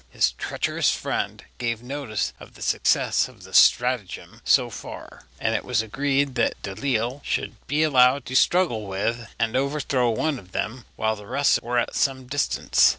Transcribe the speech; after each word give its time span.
His 0.09 0.31
treacherous 0.31 0.89
friend 0.89 1.43
gave 1.59 1.83
notice 1.83 2.33
of 2.39 2.55
the 2.55 2.63
success 2.63 3.27
of 3.27 3.43
the 3.43 3.53
stratagem 3.53 4.41
so 4.43 4.71
far; 4.71 5.27
and 5.39 5.53
it 5.53 5.63
was 5.63 5.83
agreed 5.83 6.33
that 6.33 6.59
Delisle 6.63 7.21
should 7.23 7.53
be 7.67 7.83
allowed 7.83 8.25
to 8.25 8.35
struggle 8.35 8.87
with 8.87 9.27
and 9.37 9.55
overthrow 9.55 10.09
one 10.09 10.39
of 10.39 10.53
them 10.53 10.85
while 10.95 11.15
the 11.15 11.27
rest 11.27 11.61
were 11.61 11.77
at 11.77 11.93
some 11.93 12.25
distance. 12.25 12.89